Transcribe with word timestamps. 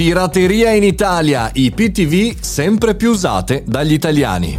Pirateria 0.00 0.70
in 0.70 0.82
Italia, 0.82 1.50
i 1.52 1.72
PTV 1.72 2.40
sempre 2.40 2.94
più 2.94 3.10
usate 3.10 3.64
dagli 3.66 3.92
italiani. 3.92 4.58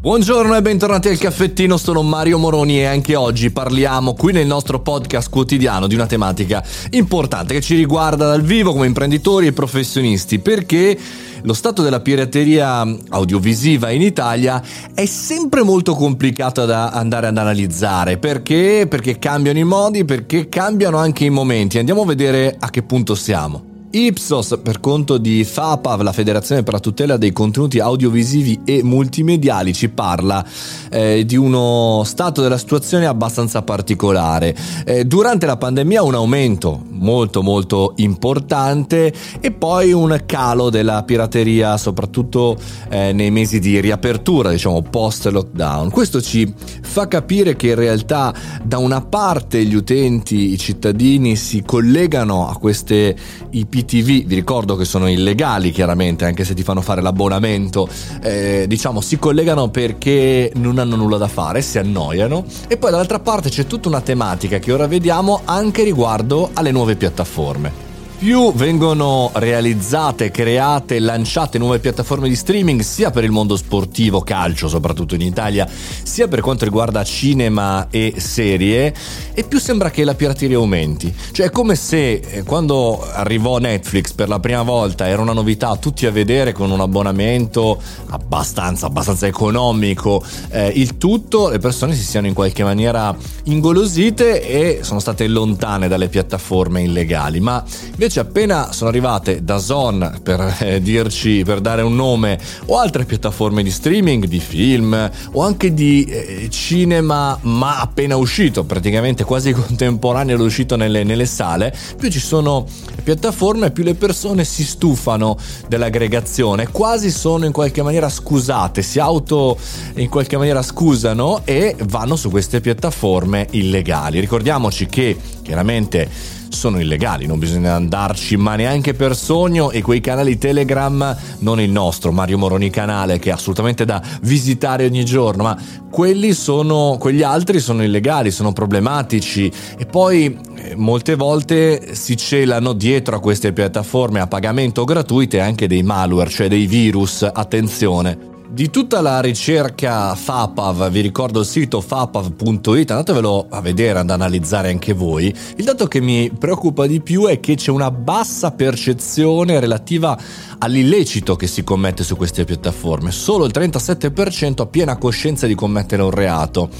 Buongiorno 0.00 0.54
e 0.54 0.62
bentornati 0.62 1.08
al 1.08 1.18
caffettino, 1.18 1.76
sono 1.76 2.02
Mario 2.02 2.38
Moroni 2.38 2.78
e 2.78 2.84
anche 2.84 3.16
oggi 3.16 3.50
parliamo 3.50 4.14
qui 4.14 4.32
nel 4.32 4.46
nostro 4.46 4.78
podcast 4.78 5.28
quotidiano 5.28 5.88
di 5.88 5.96
una 5.96 6.06
tematica 6.06 6.62
importante 6.90 7.54
che 7.54 7.60
ci 7.60 7.74
riguarda 7.74 8.28
dal 8.28 8.42
vivo 8.42 8.70
come 8.70 8.86
imprenditori 8.86 9.48
e 9.48 9.52
professionisti 9.52 10.38
perché 10.38 10.96
lo 11.42 11.52
stato 11.52 11.82
della 11.82 11.98
pirateria 11.98 12.86
audiovisiva 13.08 13.90
in 13.90 14.02
Italia 14.02 14.62
è 14.94 15.04
sempre 15.06 15.64
molto 15.64 15.96
complicato 15.96 16.64
da 16.64 16.90
andare 16.90 17.26
ad 17.26 17.36
analizzare 17.36 18.18
perché? 18.18 18.86
Perché 18.88 19.18
cambiano 19.18 19.58
i 19.58 19.64
modi, 19.64 20.04
perché 20.04 20.48
cambiano 20.48 20.96
anche 20.98 21.24
i 21.24 21.30
momenti. 21.30 21.80
Andiamo 21.80 22.02
a 22.02 22.06
vedere 22.06 22.54
a 22.56 22.70
che 22.70 22.84
punto 22.84 23.16
siamo. 23.16 23.67
Ipsos, 23.90 24.60
per 24.62 24.80
conto 24.80 25.16
di 25.16 25.44
FAPAV, 25.44 26.02
la 26.02 26.12
Federazione 26.12 26.62
per 26.62 26.74
la 26.74 26.78
tutela 26.78 27.16
dei 27.16 27.32
contenuti 27.32 27.78
audiovisivi 27.78 28.60
e 28.64 28.82
multimediali, 28.82 29.72
ci 29.72 29.88
parla 29.88 30.44
eh, 30.90 31.24
di 31.24 31.36
uno 31.36 32.02
stato 32.04 32.42
della 32.42 32.58
situazione 32.58 33.06
abbastanza 33.06 33.62
particolare. 33.62 34.54
Eh, 34.84 35.06
durante 35.06 35.46
la 35.46 35.56
pandemia 35.56 36.02
un 36.02 36.14
aumento 36.14 36.84
molto 36.98 37.42
molto 37.42 37.94
importante 37.96 39.12
e 39.40 39.52
poi 39.52 39.92
un 39.92 40.22
calo 40.26 40.68
della 40.68 41.02
pirateria, 41.04 41.76
soprattutto 41.78 42.58
eh, 42.90 43.12
nei 43.12 43.30
mesi 43.30 43.58
di 43.58 43.80
riapertura, 43.80 44.50
diciamo 44.50 44.82
post 44.82 45.26
lockdown. 45.26 45.90
Questo 45.90 46.20
ci 46.20 46.52
fa 46.82 47.08
capire 47.08 47.56
che 47.56 47.68
in 47.68 47.76
realtà 47.76 48.34
da 48.62 48.76
una 48.78 49.00
parte 49.00 49.64
gli 49.64 49.74
utenti, 49.74 50.52
i 50.52 50.58
cittadini 50.58 51.36
si 51.36 51.62
collegano 51.64 52.48
a 52.48 52.56
queste 52.56 53.16
IP 53.50 53.77
IPTV, 53.78 54.26
vi 54.26 54.34
ricordo 54.34 54.76
che 54.76 54.84
sono 54.84 55.08
illegali 55.08 55.70
chiaramente, 55.70 56.24
anche 56.24 56.44
se 56.44 56.54
ti 56.54 56.62
fanno 56.62 56.80
fare 56.80 57.00
l'abbonamento, 57.00 57.88
eh, 58.22 58.64
diciamo 58.66 59.00
si 59.00 59.18
collegano 59.18 59.68
perché 59.68 60.52
non 60.56 60.78
hanno 60.78 60.96
nulla 60.96 61.16
da 61.16 61.28
fare, 61.28 61.62
si 61.62 61.78
annoiano. 61.78 62.44
E 62.66 62.76
poi 62.76 62.90
dall'altra 62.90 63.20
parte 63.20 63.48
c'è 63.48 63.66
tutta 63.66 63.88
una 63.88 64.00
tematica 64.00 64.58
che 64.58 64.72
ora 64.72 64.86
vediamo 64.86 65.42
anche 65.44 65.82
riguardo 65.84 66.50
alle 66.54 66.70
nuove 66.70 66.96
piattaforme 66.96 67.87
più 68.18 68.52
vengono 68.52 69.30
realizzate, 69.34 70.32
create, 70.32 70.98
lanciate 70.98 71.56
nuove 71.56 71.78
piattaforme 71.78 72.28
di 72.28 72.34
streaming 72.34 72.80
sia 72.80 73.12
per 73.12 73.22
il 73.22 73.30
mondo 73.30 73.56
sportivo, 73.56 74.22
calcio 74.22 74.66
soprattutto 74.66 75.14
in 75.14 75.20
Italia, 75.20 75.68
sia 76.02 76.26
per 76.26 76.40
quanto 76.40 76.64
riguarda 76.64 77.04
cinema 77.04 77.86
e 77.90 78.14
serie, 78.16 78.92
e 79.32 79.44
più 79.44 79.60
sembra 79.60 79.90
che 79.90 80.02
la 80.02 80.16
pirateria 80.16 80.56
aumenti. 80.56 81.14
Cioè 81.30 81.46
è 81.46 81.50
come 81.50 81.76
se 81.76 82.14
eh, 82.14 82.42
quando 82.42 83.00
arrivò 83.12 83.58
Netflix 83.58 84.12
per 84.12 84.28
la 84.28 84.40
prima 84.40 84.62
volta 84.62 85.06
era 85.06 85.22
una 85.22 85.32
novità, 85.32 85.76
tutti 85.76 86.04
a 86.04 86.10
vedere 86.10 86.52
con 86.52 86.72
un 86.72 86.80
abbonamento 86.80 87.80
abbastanza, 88.08 88.86
abbastanza 88.86 89.28
economico, 89.28 90.24
eh, 90.50 90.72
il 90.74 90.98
tutto, 90.98 91.50
le 91.50 91.60
persone 91.60 91.94
si 91.94 92.02
siano 92.02 92.26
in 92.26 92.34
qualche 92.34 92.64
maniera 92.64 93.16
ingolosite 93.44 94.42
e 94.42 94.80
sono 94.82 94.98
state 94.98 95.28
lontane 95.28 95.86
dalle 95.86 96.08
piattaforme 96.08 96.82
illegali, 96.82 97.38
ma 97.38 97.64
invece 97.90 98.06
Invece 98.08 98.26
appena 98.26 98.72
sono 98.72 98.88
arrivate 98.88 99.44
da 99.44 99.58
Zon 99.58 100.20
per 100.22 100.56
eh, 100.60 100.80
dirci, 100.80 101.42
per 101.44 101.60
dare 101.60 101.82
un 101.82 101.94
nome, 101.94 102.40
o 102.64 102.78
altre 102.78 103.04
piattaforme 103.04 103.62
di 103.62 103.70
streaming, 103.70 104.24
di 104.24 104.40
film, 104.40 105.10
o 105.32 105.42
anche 105.42 105.74
di 105.74 106.04
eh, 106.04 106.48
cinema, 106.48 107.38
ma 107.42 107.78
appena 107.80 108.16
uscito, 108.16 108.64
praticamente 108.64 109.24
quasi 109.24 109.52
contemporaneo 109.52 110.36
all'uscito 110.36 110.74
nelle, 110.74 111.04
nelle 111.04 111.26
sale, 111.26 111.76
più 111.98 112.08
ci 112.08 112.18
sono 112.18 112.64
piattaforme, 113.04 113.72
più 113.72 113.84
le 113.84 113.94
persone 113.94 114.42
si 114.44 114.64
stufano 114.64 115.36
dell'aggregazione, 115.68 116.68
quasi 116.68 117.10
sono 117.10 117.44
in 117.44 117.52
qualche 117.52 117.82
maniera 117.82 118.08
scusate, 118.08 118.80
si 118.80 118.98
auto 118.98 119.58
in 119.96 120.08
qualche 120.08 120.38
maniera 120.38 120.62
scusano 120.62 121.42
e 121.44 121.76
vanno 121.84 122.16
su 122.16 122.30
queste 122.30 122.62
piattaforme 122.62 123.48
illegali. 123.50 124.18
Ricordiamoci 124.18 124.86
che 124.86 125.14
chiaramente 125.42 126.37
sono 126.50 126.80
illegali, 126.80 127.26
non 127.26 127.38
bisogna 127.38 127.74
andarci 127.74 128.36
ma 128.36 128.56
neanche 128.56 128.94
per 128.94 129.16
sogno 129.16 129.70
e 129.70 129.82
quei 129.82 130.00
canali 130.00 130.38
Telegram, 130.38 131.16
non 131.40 131.60
il 131.60 131.70
nostro 131.70 132.12
Mario 132.12 132.38
Moroni 132.38 132.70
canale 132.70 133.18
che 133.18 133.30
è 133.30 133.32
assolutamente 133.32 133.84
da 133.84 134.02
visitare 134.22 134.84
ogni 134.84 135.04
giorno, 135.04 135.42
ma 135.42 135.58
quelli 135.90 136.32
sono, 136.32 136.96
quegli 136.98 137.22
altri 137.22 137.60
sono 137.60 137.82
illegali, 137.82 138.30
sono 138.30 138.52
problematici 138.52 139.50
e 139.76 139.86
poi 139.86 140.38
eh, 140.56 140.74
molte 140.76 141.14
volte 141.14 141.94
si 141.94 142.16
celano 142.16 142.72
dietro 142.72 143.16
a 143.16 143.20
queste 143.20 143.52
piattaforme 143.52 144.20
a 144.20 144.26
pagamento 144.26 144.84
gratuite 144.84 145.40
anche 145.40 145.66
dei 145.66 145.82
malware, 145.82 146.30
cioè 146.30 146.48
dei 146.48 146.66
virus, 146.66 147.22
attenzione. 147.22 148.37
Di 148.50 148.70
tutta 148.70 149.02
la 149.02 149.20
ricerca 149.20 150.14
FAPAV, 150.14 150.88
vi 150.88 151.02
ricordo 151.02 151.40
il 151.40 151.44
sito 151.44 151.82
fapav.it, 151.82 152.90
andatevelo 152.90 153.48
a 153.50 153.60
vedere, 153.60 153.98
ad 153.98 154.08
analizzare 154.08 154.70
anche 154.70 154.94
voi. 154.94 155.26
Il 155.56 155.64
dato 155.64 155.86
che 155.86 156.00
mi 156.00 156.30
preoccupa 156.30 156.86
di 156.86 157.02
più 157.02 157.26
è 157.26 157.40
che 157.40 157.56
c'è 157.56 157.70
una 157.70 157.90
bassa 157.90 158.52
percezione 158.52 159.60
relativa 159.60 160.18
all'illecito 160.56 161.36
che 161.36 161.46
si 161.46 161.62
commette 161.62 162.02
su 162.02 162.16
queste 162.16 162.44
piattaforme. 162.44 163.10
Solo 163.10 163.44
il 163.44 163.52
37% 163.54 164.62
ha 164.62 164.66
piena 164.66 164.96
coscienza 164.96 165.46
di 165.46 165.54
commettere 165.54 166.00
un 166.00 166.10
reato. 166.10 166.70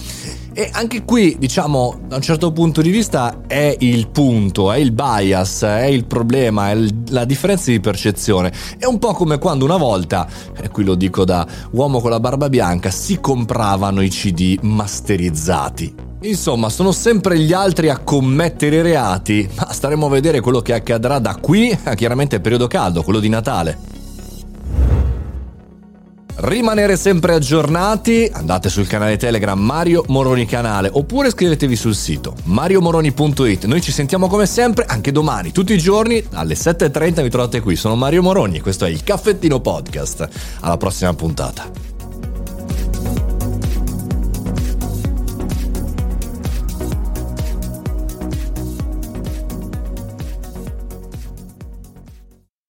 E 0.59 0.69
anche 0.73 1.05
qui, 1.05 1.37
diciamo, 1.39 2.01
da 2.09 2.17
un 2.17 2.21
certo 2.21 2.51
punto 2.51 2.83
di 2.83 2.91
vista 2.91 3.43
è 3.47 3.77
il 3.79 4.09
punto, 4.09 4.73
è 4.73 4.79
il 4.79 4.91
bias, 4.91 5.63
è 5.63 5.85
il 5.85 6.05
problema, 6.05 6.71
è 6.71 6.77
la 7.11 7.25
differenza 7.25 7.71
di 7.71 7.79
percezione. 7.79 8.53
È 8.77 8.85
un 8.85 8.99
po' 8.99 9.13
come 9.13 9.39
quando 9.39 9.65
una 9.65 9.77
volta, 9.77 10.27
e 10.61 10.69
qui 10.71 10.83
lo 10.83 10.97
dico 10.97 11.25
da 11.25 11.47
uomo 11.71 12.01
con 12.01 12.11
la 12.11 12.19
barba 12.19 12.49
bianca, 12.49 12.91
si 12.91 13.21
compravano 13.21 14.01
i 14.01 14.09
CD 14.09 14.59
masterizzati. 14.63 15.95
Insomma, 16.23 16.71
sono 16.71 16.91
sempre 16.91 17.39
gli 17.39 17.53
altri 17.53 17.89
a 17.89 17.99
commettere 17.99 18.83
reati, 18.83 19.49
ma 19.55 19.73
staremo 19.73 20.07
a 20.07 20.11
vedere 20.11 20.41
quello 20.41 20.59
che 20.59 20.73
accadrà 20.73 21.21
da 21.21 21.37
qui 21.37 21.71
a 21.85 21.95
chiaramente 21.95 22.41
periodo 22.41 22.67
caldo, 22.67 23.05
quello 23.05 23.21
di 23.21 23.29
Natale 23.29 23.88
rimanere 26.41 26.97
sempre 26.97 27.35
aggiornati, 27.35 28.31
andate 28.33 28.69
sul 28.69 28.87
canale 28.87 29.17
Telegram 29.17 29.59
Mario 29.59 30.05
Moroni 30.09 30.47
Canale 30.47 30.89
oppure 30.93 31.29
iscrivetevi 31.29 31.75
sul 31.75 31.95
sito 31.95 32.35
mariomoroni.it. 32.45 33.65
Noi 33.65 33.81
ci 33.81 33.93
sentiamo 33.93 34.29
come 34.29 34.47
sempre 34.47 34.85
anche 34.87 35.11
domani, 35.11 35.53
tutti 35.53 35.73
i 35.73 35.79
giorni 35.79 36.23
alle 36.33 36.55
7.30 36.55 37.23
mi 37.23 37.31
trovate 37.31 37.61
qui. 37.61 37.77
Sono 37.77 37.97
Mario 37.97 38.23
Moroni 38.23 38.59
e 38.59 38.61
questo 38.61 38.85
è 38.85 38.89
il 38.89 39.03
Caffettino 39.03 39.61
Podcast. 39.61 40.29
Alla 40.61 40.77
prossima 40.77 41.13
puntata. 41.15 41.88